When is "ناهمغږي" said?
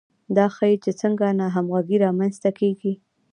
1.39-1.97